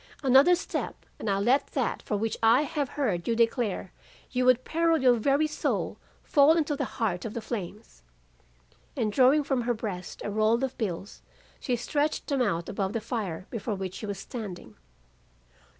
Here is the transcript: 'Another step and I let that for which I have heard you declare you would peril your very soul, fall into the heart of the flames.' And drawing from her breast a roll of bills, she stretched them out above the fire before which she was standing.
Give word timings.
'Another 0.23 0.55
step 0.55 1.05
and 1.19 1.29
I 1.29 1.37
let 1.37 1.67
that 1.73 2.01
for 2.01 2.17
which 2.17 2.35
I 2.41 2.63
have 2.63 2.89
heard 2.89 3.27
you 3.27 3.35
declare 3.35 3.91
you 4.31 4.45
would 4.45 4.63
peril 4.65 4.97
your 4.99 5.13
very 5.13 5.45
soul, 5.45 5.99
fall 6.23 6.53
into 6.57 6.75
the 6.75 6.85
heart 6.97 7.23
of 7.23 7.35
the 7.35 7.39
flames.' 7.39 8.01
And 8.97 9.11
drawing 9.13 9.43
from 9.43 9.61
her 9.61 9.75
breast 9.75 10.23
a 10.25 10.31
roll 10.31 10.63
of 10.63 10.75
bills, 10.79 11.21
she 11.59 11.75
stretched 11.75 12.25
them 12.29 12.41
out 12.41 12.67
above 12.67 12.93
the 12.93 12.99
fire 12.99 13.45
before 13.51 13.75
which 13.75 13.93
she 13.93 14.07
was 14.07 14.17
standing. 14.17 14.75